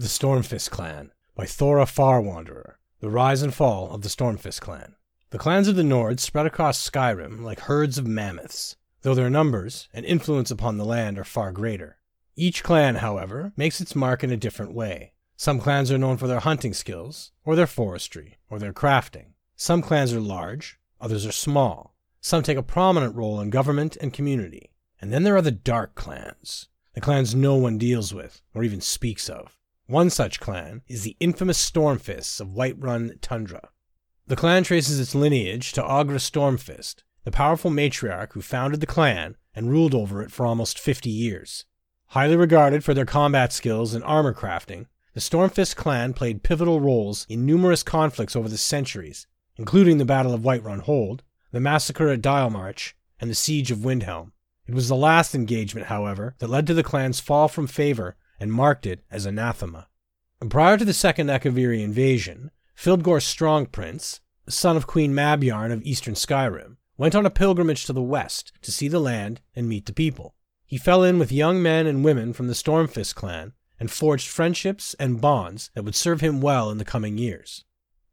[0.00, 2.76] The Stormfist Clan by Thora Farwanderer.
[3.00, 4.94] The Rise and Fall of the Stormfist Clan.
[5.28, 9.90] The clans of the Nord spread across Skyrim like herds of mammoths, though their numbers
[9.92, 11.98] and influence upon the land are far greater.
[12.34, 15.12] Each clan, however, makes its mark in a different way.
[15.36, 19.34] Some clans are known for their hunting skills, or their forestry, or their crafting.
[19.54, 21.94] Some clans are large, others are small.
[22.22, 24.72] Some take a prominent role in government and community.
[24.98, 28.80] And then there are the dark clans, the clans no one deals with, or even
[28.80, 29.58] speaks of.
[29.90, 33.70] One such clan is the infamous Stormfists of Whiterun Tundra.
[34.24, 39.34] The clan traces its lineage to Agra Stormfist, the powerful matriarch who founded the clan
[39.52, 41.64] and ruled over it for almost 50 years.
[42.10, 47.26] Highly regarded for their combat skills and armor crafting, the Stormfist clan played pivotal roles
[47.28, 52.22] in numerous conflicts over the centuries, including the Battle of Whiterun Hold, the massacre at
[52.22, 54.30] Dialmarch, and the Siege of Windhelm.
[54.68, 58.52] It was the last engagement, however, that led to the clan's fall from favor and
[58.52, 59.86] marked it as anathema.
[60.48, 66.78] Prior to the second Akaviri invasion, Fildgor Strong-Prince, son of Queen Mabjarn of eastern Skyrim,
[66.96, 70.34] went on a pilgrimage to the west to see the land and meet the people.
[70.66, 74.94] He fell in with young men and women from the Stormfist clan and forged friendships
[74.98, 77.64] and bonds that would serve him well in the coming years.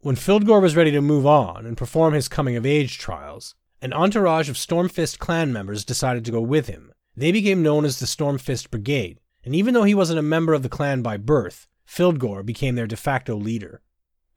[0.00, 3.92] When Fildgor was ready to move on and perform his coming of age trials, an
[3.92, 6.92] entourage of Stormfist clan members decided to go with him.
[7.16, 10.62] They became known as the Stormfist Brigade and even though he wasn't a member of
[10.62, 13.82] the clan by birth, Fildgor became their de facto leader.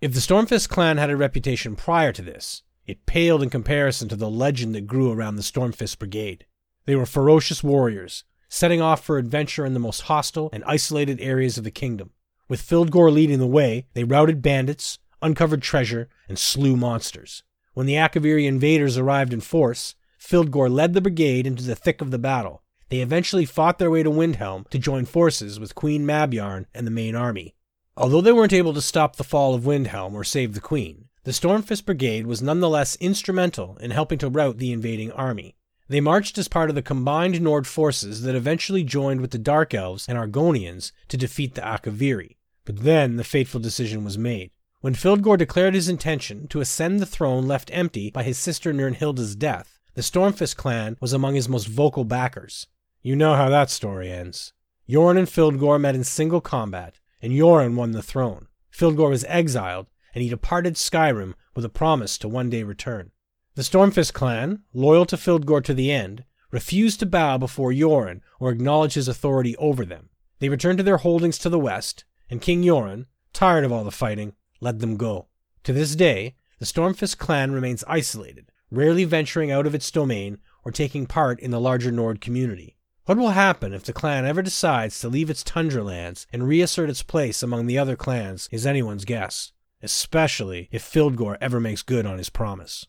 [0.02, 4.16] If the Stormfist clan had a reputation prior to this, it paled in comparison to
[4.16, 6.46] the legend that grew around the Stormfist Brigade.
[6.86, 11.58] They were ferocious warriors, setting off for adventure in the most hostile and isolated areas
[11.58, 12.12] of the kingdom.
[12.48, 17.44] With Fildgor leading the way, they routed bandits, uncovered treasure, and slew monsters.
[17.74, 22.12] When the Akaviri invaders arrived in force, Fildgor led the brigade into the thick of
[22.12, 26.66] the battle, they eventually fought their way to Windhelm to join forces with Queen Mabjarn
[26.74, 27.56] and the main army.
[27.96, 31.32] Although they weren't able to stop the fall of Windhelm or save the Queen, the
[31.32, 35.56] Stormfist Brigade was nonetheless instrumental in helping to rout the invading army.
[35.90, 39.74] They marched as part of the combined Nord forces that eventually joined with the Dark
[39.74, 42.38] Elves and Argonians to defeat the Akaviri.
[42.66, 44.52] But then the fateful decision was made.
[44.82, 49.36] When Fildgor declared his intention to ascend the throne left empty by his sister Nurnhilde's
[49.36, 52.68] death, the Stormfist clan was among his most vocal backers.
[53.08, 54.52] You know how that story ends.
[54.90, 58.48] Jorunn and Fildgor met in single combat, and Jorunn won the throne.
[58.70, 63.12] Fildgor was exiled, and he departed Skyrim with a promise to one day return.
[63.56, 68.52] The Stormfist clan, loyal to Fildgor to the end, refused to bow before Jorunn or
[68.52, 70.10] acknowledge his authority over them.
[70.40, 73.90] They returned to their holdings to the west, and King Jorunn, tired of all the
[73.90, 75.28] fighting, let them go.
[75.64, 80.74] To this day, the Stormfist clan remains isolated, rarely venturing out of its domain or
[80.74, 82.74] taking part in the larger Nord community.
[83.08, 86.90] What will happen if the clan ever decides to leave its tundra lands and reassert
[86.90, 92.06] its place among the other clans is anyone's guess, especially if Fildgor ever makes good
[92.06, 92.86] on his promise.